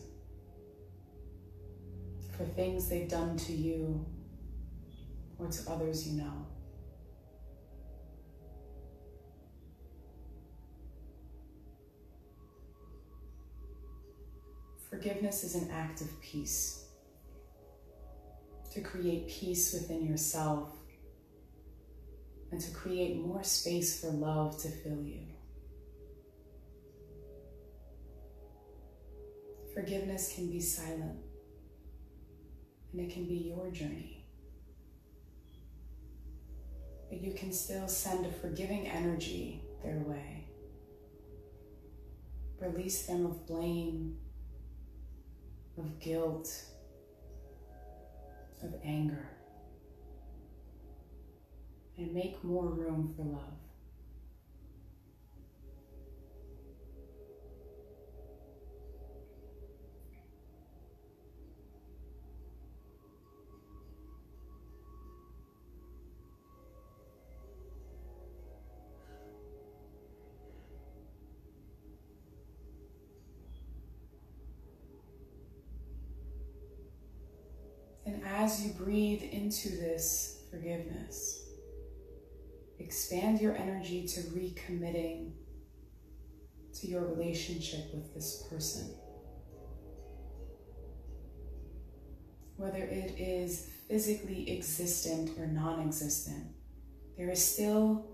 for 2.35 2.43
things 2.43 2.89
they've 2.89 3.07
done 3.07 3.37
to 3.37 3.53
you 3.53 4.03
or 5.39 5.47
to 5.47 5.71
others 5.71 6.07
you 6.07 6.21
know. 6.21 6.45
Forgiveness 14.89 15.43
is 15.43 15.55
an 15.55 15.69
act 15.71 16.01
of 16.01 16.21
peace. 16.21 16.85
To 18.73 18.81
create 18.81 19.27
peace 19.27 19.73
within 19.73 20.05
yourself 20.05 20.75
and 22.51 22.59
to 22.59 22.71
create 22.71 23.17
more 23.17 23.43
space 23.43 24.01
for 24.01 24.11
love 24.11 24.61
to 24.61 24.69
fill 24.69 25.03
you. 25.03 25.21
Forgiveness 29.73 30.33
can 30.35 30.49
be 30.49 30.59
silent 30.59 31.19
and 32.91 33.01
it 33.01 33.13
can 33.13 33.25
be 33.25 33.53
your 33.55 33.71
journey. 33.71 34.18
But 37.09 37.21
you 37.21 37.33
can 37.33 37.51
still 37.51 37.87
send 37.87 38.25
a 38.25 38.31
forgiving 38.31 38.87
energy 38.87 39.61
their 39.83 39.99
way. 39.99 40.45
Release 42.59 43.05
them 43.05 43.25
of 43.25 43.47
blame, 43.47 44.17
of 45.77 45.99
guilt, 45.99 46.53
of 48.61 48.75
anger, 48.83 49.29
and 51.97 52.13
make 52.13 52.43
more 52.43 52.67
room 52.67 53.13
for 53.15 53.23
love. 53.23 53.68
Breathe 78.99 79.23
into 79.31 79.69
this 79.69 80.41
forgiveness, 80.51 81.45
expand 82.79 83.39
your 83.39 83.55
energy 83.55 84.05
to 84.05 84.19
recommitting 84.31 85.31
to 86.73 86.85
your 86.85 87.05
relationship 87.05 87.93
with 87.93 88.13
this 88.13 88.45
person. 88.49 88.93
Whether 92.57 92.83
it 92.83 93.17
is 93.17 93.69
physically 93.87 94.51
existent 94.51 95.39
or 95.39 95.47
non 95.47 95.79
existent, 95.79 96.47
there 97.17 97.29
is 97.29 97.41
still 97.41 98.05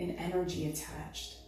an 0.00 0.12
energy 0.12 0.70
attached. 0.70 1.41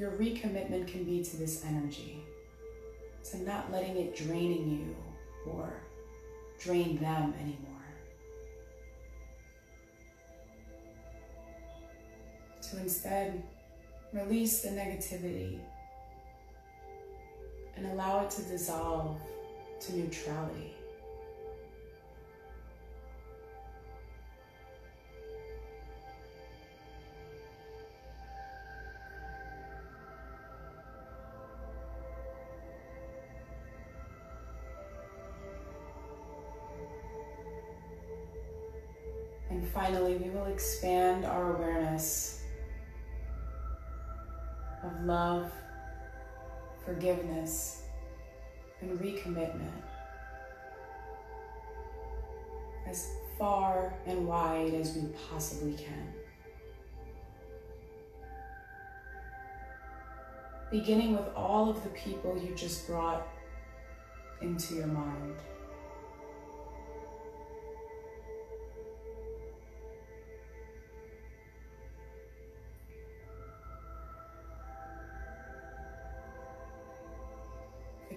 Your 0.00 0.12
recommitment 0.12 0.88
can 0.88 1.04
be 1.04 1.22
to 1.22 1.36
this 1.36 1.62
energy, 1.62 2.24
to 3.24 3.42
not 3.42 3.70
letting 3.70 3.98
it 3.98 4.16
draining 4.16 4.66
you 4.70 5.52
or 5.52 5.74
drain 6.58 6.96
them 6.96 7.34
anymore. 7.38 7.84
To 12.62 12.78
instead 12.78 13.42
release 14.14 14.62
the 14.62 14.70
negativity 14.70 15.58
and 17.76 17.84
allow 17.88 18.24
it 18.24 18.30
to 18.30 18.42
dissolve 18.44 19.20
to 19.80 19.96
neutrality. 19.96 20.72
Expand 40.60 41.24
our 41.24 41.56
awareness 41.56 42.42
of 44.84 44.92
love, 45.06 45.50
forgiveness, 46.84 47.84
and 48.82 48.90
recommitment 49.00 49.70
as 52.86 53.08
far 53.38 53.94
and 54.04 54.26
wide 54.26 54.74
as 54.74 54.94
we 54.94 55.08
possibly 55.30 55.72
can. 55.72 56.12
Beginning 60.70 61.16
with 61.16 61.34
all 61.34 61.70
of 61.70 61.82
the 61.82 61.88
people 61.88 62.38
you 62.38 62.54
just 62.54 62.86
brought 62.86 63.26
into 64.42 64.74
your 64.74 64.88
mind. 64.88 65.36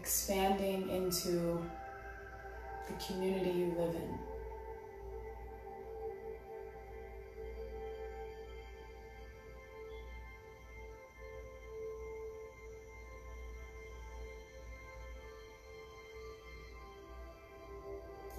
Expanding 0.03 0.89
into 0.89 1.63
the 2.87 3.05
community 3.05 3.51
you 3.51 3.73
live 3.79 3.95
in. 3.95 4.19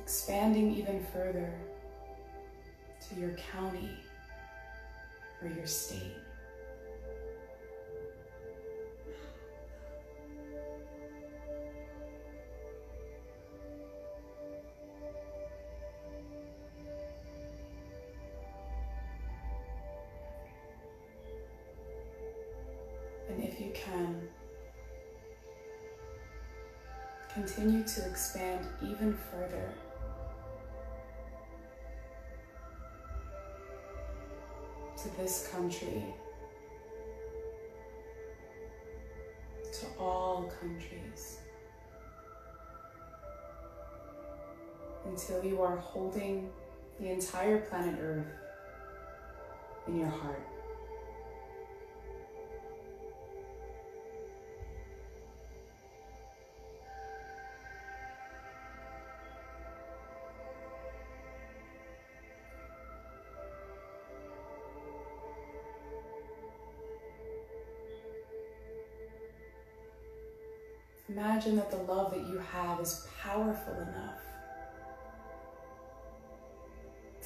Expanding 0.03 0.77
even 0.77 1.03
further 1.15 1.51
to 3.09 3.19
your 3.19 3.31
county 3.37 3.89
or 5.41 5.49
your 5.49 5.67
state. 5.67 6.24
Continue 27.65 27.87
to 27.87 28.05
expand 28.07 28.67
even 28.83 29.17
further. 29.31 29.73
To 35.03 35.17
this 35.17 35.49
country, 35.51 36.05
to 39.73 39.87
all 39.99 40.53
countries 40.61 41.39
until 45.07 45.43
you 45.43 45.63
are 45.63 45.77
holding 45.77 46.51
the 47.01 47.09
entire 47.09 47.61
planet 47.63 47.97
Earth 47.99 48.27
in 49.89 49.99
your 49.99 50.09
heart. 50.11 50.54
Imagine 71.45 71.59
that 71.59 71.71
the 71.71 71.93
love 71.93 72.11
that 72.13 72.27
you 72.27 72.39
have 72.39 72.81
is 72.81 73.07
powerful 73.21 73.75
enough 73.75 74.23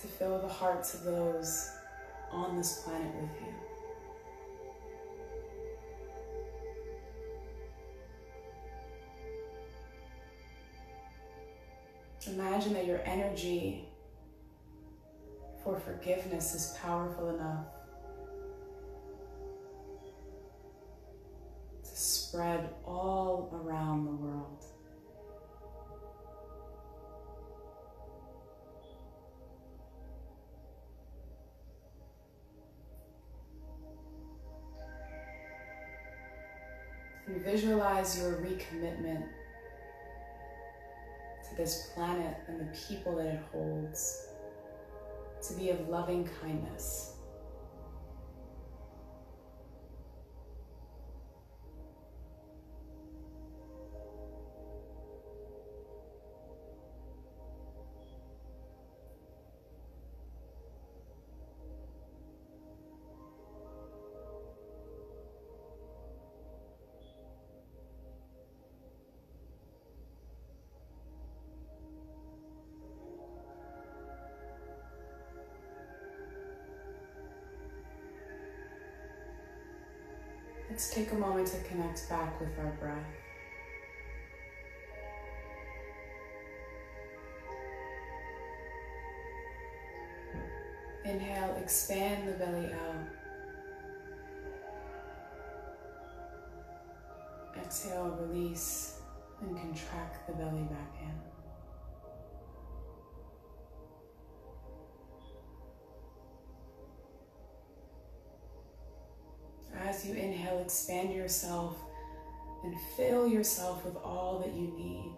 to 0.00 0.08
fill 0.08 0.40
the 0.40 0.48
hearts 0.48 0.94
of 0.94 1.04
those 1.04 1.70
on 2.32 2.56
this 2.56 2.82
planet 2.82 3.14
with 3.14 3.30
you. 12.26 12.32
Imagine 12.32 12.72
that 12.74 12.86
your 12.86 13.00
energy 13.04 13.84
for 15.62 15.78
forgiveness 15.78 16.56
is 16.56 16.76
powerful 16.82 17.28
enough 17.28 17.66
spread 22.38 22.70
all 22.86 23.50
around 23.52 24.04
the 24.04 24.12
world. 24.12 24.64
And 37.26 37.42
visualize 37.42 38.16
your 38.20 38.34
recommitment 38.34 39.24
to 41.48 41.56
this 41.56 41.90
planet 41.92 42.36
and 42.46 42.60
the 42.60 42.78
people 42.88 43.16
that 43.16 43.26
it 43.26 43.40
holds 43.50 44.28
to 45.42 45.54
be 45.54 45.70
of 45.70 45.88
loving 45.88 46.28
kindness. 46.40 47.17
Take 80.90 81.12
a 81.12 81.14
moment 81.14 81.46
to 81.48 81.58
connect 81.60 82.08
back 82.08 82.40
with 82.40 82.58
our 82.58 82.72
breath. 82.80 82.96
Inhale, 91.04 91.56
expand 91.62 92.26
the 92.26 92.32
belly 92.32 92.72
out. 92.72 93.06
Exhale, 97.62 98.18
release 98.20 98.98
and 99.40 99.56
contract 99.56 100.26
the 100.26 100.32
belly 100.32 100.62
back 100.62 100.96
in. 101.00 101.37
Expand 110.68 111.14
yourself 111.14 111.78
and 112.62 112.74
fill 112.94 113.26
yourself 113.26 113.82
with 113.86 113.96
all 114.04 114.38
that 114.44 114.52
you 114.52 114.70
need. 114.76 115.14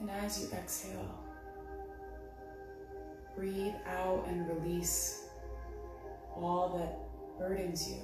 And 0.00 0.10
as 0.10 0.40
you 0.40 0.48
exhale, 0.56 1.22
breathe 3.36 3.74
out 3.86 4.24
and 4.28 4.48
release 4.48 5.26
all 6.34 6.78
that 6.78 7.38
burdens 7.38 7.86
you 7.90 8.00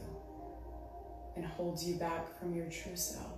and 1.37 1.47
holds 1.47 1.89
you 1.89 1.95
back 1.95 2.39
from 2.39 2.55
your 2.55 2.67
true 2.67 2.97
self. 2.97 3.38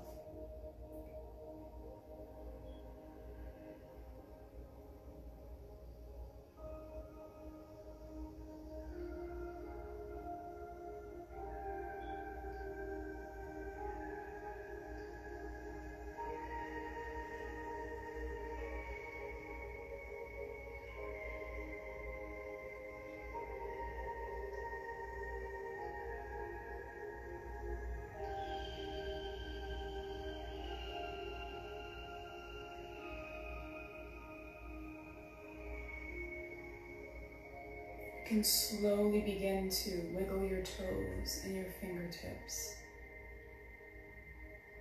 Can 38.41 38.45
slowly 38.45 39.21
begin 39.21 39.69
to 39.69 40.01
wiggle 40.15 40.43
your 40.43 40.63
toes 40.63 41.43
and 41.45 41.55
your 41.55 41.67
fingertips. 41.79 42.75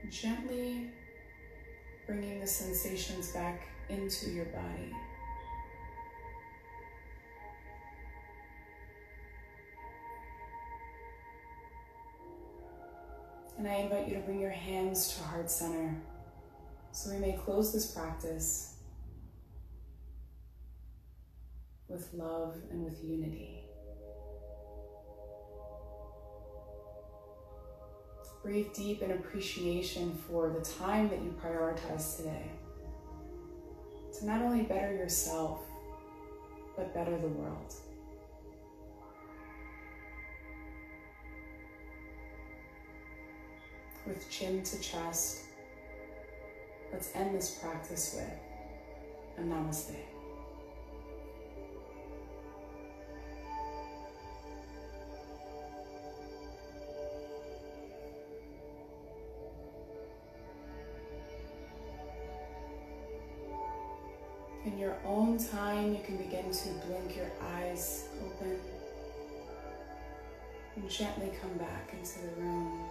Gently 0.09 0.91
bringing 2.07 2.39
the 2.39 2.47
sensations 2.47 3.33
back 3.33 3.67
into 3.89 4.29
your 4.29 4.45
body. 4.45 4.93
And 13.57 13.67
I 13.67 13.73
invite 13.73 14.07
you 14.07 14.13
to 14.13 14.21
bring 14.21 14.39
your 14.39 14.51
hands 14.51 15.17
to 15.17 15.23
heart 15.23 15.51
center 15.51 15.97
so 16.93 17.11
we 17.11 17.17
may 17.17 17.33
close 17.33 17.73
this 17.73 17.91
practice 17.91 18.75
with 21.99 22.13
love 22.13 22.55
and 22.71 22.83
with 22.85 23.03
unity. 23.03 23.65
Breathe 28.41 28.73
deep 28.73 29.01
in 29.01 29.11
appreciation 29.11 30.17
for 30.29 30.49
the 30.49 30.61
time 30.61 31.09
that 31.09 31.21
you 31.21 31.35
prioritize 31.43 32.15
today 32.15 32.51
to 34.17 34.25
not 34.25 34.41
only 34.41 34.63
better 34.63 34.93
yourself, 34.93 35.59
but 36.77 36.93
better 36.93 37.17
the 37.17 37.27
world. 37.27 37.73
With 44.07 44.29
chin 44.29 44.63
to 44.63 44.79
chest, 44.79 45.41
let's 46.93 47.13
end 47.13 47.35
this 47.35 47.59
practice 47.61 48.15
with 48.15 49.45
a 49.45 49.47
namaste. 49.47 50.18
Time, 65.47 65.93
you 65.93 65.99
can 66.03 66.17
begin 66.17 66.51
to 66.51 66.69
blink 66.85 67.15
your 67.15 67.31
eyes 67.53 68.09
open 68.23 68.59
and 70.75 70.89
gently 70.89 71.31
come 71.41 71.53
back 71.57 71.93
into 71.97 72.19
the 72.19 72.41
room. 72.41 72.85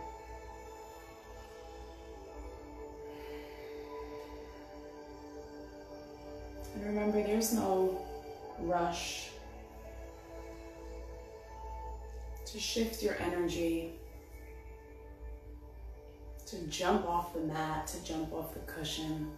And 6.75 6.87
remember, 6.87 7.23
there's 7.23 7.53
no 7.53 8.05
rush 8.61 9.31
to 12.47 12.59
shift 12.59 13.03
your 13.03 13.17
energy 13.21 13.93
to 16.47 16.57
jump 16.69 17.07
off 17.07 17.35
the 17.35 17.41
mat, 17.41 17.87
to 17.89 18.03
jump 18.05 18.33
off 18.33 18.55
the 18.55 18.61
cushion. 18.61 19.31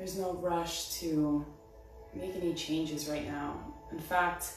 There's 0.00 0.16
no 0.16 0.32
rush 0.32 0.94
to 1.00 1.44
make 2.14 2.34
any 2.34 2.54
changes 2.54 3.06
right 3.06 3.26
now. 3.26 3.60
In 3.92 3.98
fact, 3.98 4.54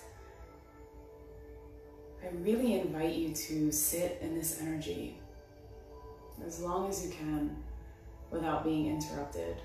I 2.24 2.34
really 2.38 2.80
invite 2.80 3.14
you 3.14 3.34
to 3.34 3.70
sit 3.70 4.20
in 4.22 4.36
this 4.36 4.62
energy 4.62 5.18
as 6.48 6.62
long 6.62 6.88
as 6.88 7.06
you 7.06 7.12
can 7.12 7.58
without 8.32 8.64
being 8.64 8.88
interrupted. 8.88 9.58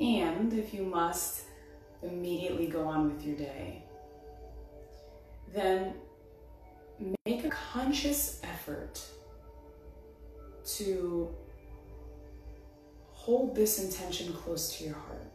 And 0.00 0.54
if 0.54 0.72
you 0.72 0.82
must, 0.82 1.42
immediately 2.02 2.68
go 2.68 2.84
on 2.88 3.12
with 3.12 3.22
your 3.22 3.36
day. 3.36 3.82
Then 5.52 5.92
make 7.26 7.44
a 7.44 7.50
conscious 7.50 8.40
effort 8.42 8.98
to 10.76 11.34
hold 13.26 13.56
this 13.56 13.82
intention 13.82 14.32
close 14.32 14.78
to 14.78 14.84
your 14.84 14.94
heart. 14.94 15.26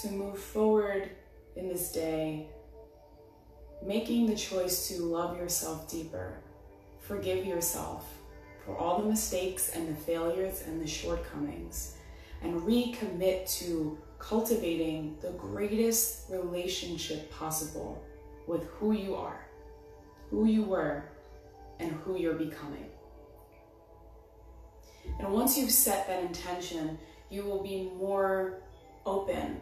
To 0.00 0.10
move 0.10 0.38
forward 0.38 1.10
in 1.56 1.68
this 1.68 1.92
day, 1.92 2.46
making 3.84 4.24
the 4.24 4.34
choice 4.34 4.88
to 4.88 5.02
love 5.02 5.36
yourself 5.36 5.90
deeper, 5.90 6.40
forgive 7.00 7.44
yourself 7.44 8.08
for 8.64 8.78
all 8.78 9.02
the 9.02 9.06
mistakes 9.06 9.72
and 9.74 9.86
the 9.90 9.94
failures 9.94 10.62
and 10.66 10.80
the 10.80 10.86
shortcomings, 10.86 11.96
and 12.40 12.62
recommit 12.62 13.46
to 13.58 13.98
cultivating 14.18 15.18
the 15.20 15.32
greatest 15.32 16.30
relationship 16.30 17.30
possible 17.30 18.02
with 18.46 18.64
who 18.68 18.92
you 18.92 19.14
are, 19.14 19.46
who 20.30 20.46
you 20.46 20.62
were, 20.62 21.10
and 21.78 21.92
who 21.92 22.16
you're 22.16 22.32
becoming. 22.32 22.86
And 25.18 25.32
once 25.32 25.56
you've 25.56 25.70
set 25.70 26.06
that 26.06 26.22
intention, 26.22 26.98
you 27.30 27.42
will 27.42 27.62
be 27.62 27.90
more 27.98 28.60
open 29.04 29.60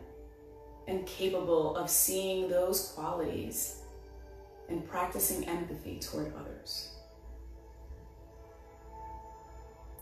and 0.87 1.07
capable 1.07 1.77
of 1.77 1.89
seeing 1.89 2.49
those 2.49 2.93
qualities 2.95 3.81
and 4.69 4.87
practicing 4.89 5.45
empathy 5.47 5.99
toward 5.99 6.33
others. 6.37 6.91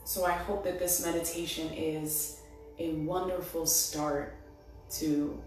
So 0.04 0.24
I 0.24 0.32
hope 0.32 0.64
that 0.64 0.78
this 0.78 1.04
meditation 1.04 1.72
is 1.72 2.40
a 2.78 2.92
wonderful 2.94 3.66
start 3.66 4.34
to 4.98 5.40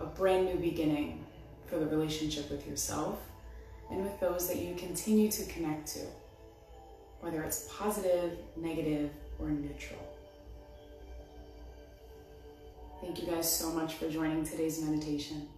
a 0.00 0.06
brand 0.06 0.46
new 0.46 0.56
beginning 0.56 1.24
for 1.66 1.78
the 1.78 1.86
relationship 1.86 2.50
with 2.50 2.66
yourself 2.66 3.18
and 3.90 4.02
with 4.02 4.18
those 4.20 4.48
that 4.48 4.58
you 4.58 4.74
continue 4.74 5.30
to 5.30 5.44
connect 5.46 5.86
to, 5.94 6.00
whether 7.20 7.42
it's 7.42 7.68
positive, 7.76 8.38
negative, 8.56 9.10
or 9.38 9.48
neutral. 9.48 10.00
Thank 13.00 13.20
you 13.20 13.26
guys 13.26 13.50
so 13.50 13.70
much 13.70 13.94
for 13.94 14.08
joining 14.08 14.44
today's 14.44 14.82
meditation. 14.82 15.48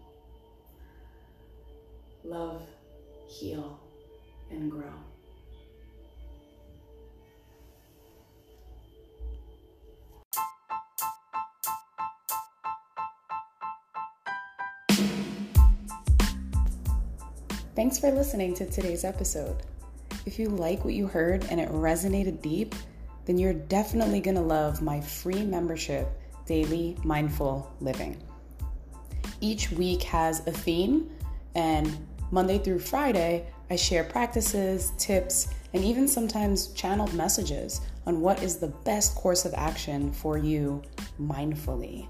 Love, 2.25 2.63
heal, 3.29 3.79
and 4.51 4.71
grow. 4.71 4.93
Thanks 17.75 17.97
for 18.01 18.11
listening 18.11 18.55
to 18.55 18.67
today's 18.67 19.05
episode. 19.05 19.63
If 20.29 20.39
you 20.39 20.51
like 20.51 20.85
what 20.85 20.93
you 20.93 21.07
heard 21.07 21.47
and 21.49 21.59
it 21.59 21.70
resonated 21.70 22.43
deep, 22.43 22.74
then 23.24 23.39
you're 23.39 23.55
definitely 23.55 24.20
gonna 24.20 24.43
love 24.43 24.83
my 24.83 25.01
free 25.01 25.43
membership, 25.43 26.07
Daily 26.45 26.99
Mindful 27.03 27.72
Living. 27.81 28.14
Each 29.41 29.70
week 29.70 30.03
has 30.03 30.47
a 30.47 30.53
theme, 30.53 31.09
and 31.55 32.07
Monday 32.31 32.59
through 32.59 32.81
Friday, 32.81 33.47
I 33.70 33.76
share 33.76 34.05
practices, 34.05 34.93
tips, 34.99 35.49
and 35.72 35.83
even 35.83 36.07
sometimes 36.07 36.74
channeled 36.74 37.14
messages 37.14 37.81
on 38.05 38.20
what 38.20 38.43
is 38.43 38.59
the 38.59 38.68
best 38.68 39.14
course 39.14 39.47
of 39.47 39.55
action 39.55 40.12
for 40.12 40.37
you 40.37 40.83
mindfully. 41.18 42.07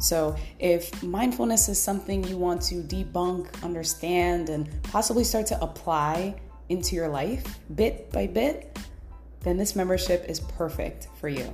So, 0.00 0.34
if 0.58 1.00
mindfulness 1.00 1.68
is 1.68 1.80
something 1.80 2.24
you 2.24 2.36
want 2.36 2.60
to 2.62 2.82
debunk, 2.82 3.62
understand, 3.62 4.48
and 4.48 4.68
possibly 4.82 5.22
start 5.22 5.46
to 5.46 5.62
apply 5.62 6.34
into 6.72 6.96
your 6.96 7.08
life 7.08 7.60
bit 7.74 8.10
by 8.10 8.26
bit, 8.26 8.78
then 9.40 9.56
this 9.56 9.76
membership 9.76 10.24
is 10.28 10.40
perfect 10.40 11.08
for 11.20 11.28
you. 11.28 11.52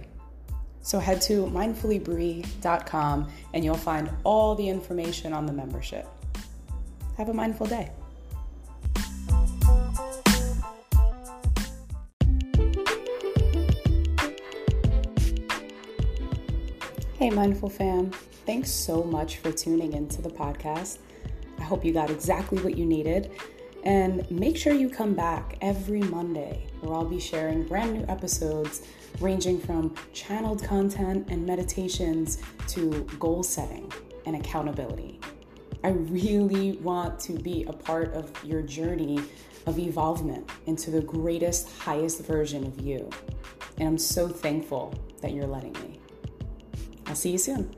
So, 0.81 0.99
head 0.99 1.21
to 1.23 1.45
mindfullybree.com 1.47 3.29
and 3.53 3.65
you'll 3.65 3.75
find 3.75 4.11
all 4.25 4.55
the 4.55 4.67
information 4.67 5.33
on 5.33 5.45
the 5.45 5.53
membership. 5.53 6.07
Have 7.19 7.29
a 7.29 7.35
mindful 7.35 7.67
day. 7.67 7.91
Hey, 17.19 17.31
Mindful 17.31 17.69
fam. 17.69 18.13
Thanks 18.47 18.71
so 18.71 19.03
much 19.03 19.39
for 19.39 19.51
tuning 19.51 19.93
into 19.93 20.23
the 20.23 20.31
podcast. 20.31 20.99
I 21.59 21.65
hope 21.65 21.85
you 21.85 21.93
got 21.93 22.11
exactly 22.11 22.63
what 22.63 22.79
you 22.79 22.87
needed. 22.87 23.33
And 23.85 24.29
make 24.31 24.57
sure 24.57 24.73
you 24.73 24.89
come 24.89 25.15
back 25.15 25.57
every 25.61 26.01
Monday 26.01 26.67
where 26.81 26.95
I'll 26.95 27.05
be 27.05 27.21
sharing 27.21 27.65
brand 27.67 27.95
new 27.95 28.05
episodes 28.09 28.83
ranging 29.21 29.59
from 29.59 29.95
channeled 30.13 30.63
content 30.63 31.29
and 31.31 31.47
meditations 31.47 32.39
to 32.69 33.05
goal 33.19 33.43
setting 33.43 33.91
and 34.27 34.37
accountability. 34.37 35.21
I 35.85 35.89
really 35.89 36.73
want 36.79 37.21
to 37.21 37.33
be 37.35 37.65
a 37.69 37.73
part 37.73 38.13
of 38.15 38.33
your 38.45 38.63
journey 38.63 39.21
of 39.67 39.79
evolvement 39.79 40.51
into 40.67 40.91
the 40.91 41.01
greatest, 41.01 41.69
highest 41.79 42.25
version 42.25 42.65
of 42.67 42.81
you. 42.81 43.09
And 43.77 43.89
I'm 43.89 43.99
so 43.99 44.29
thankful 44.29 44.93
that 45.23 45.33
you're 45.33 45.47
letting 45.47 45.73
me. 45.75 46.01
I'll 47.07 47.15
see 47.15 47.31
you 47.31 47.39
soon. 47.39 47.78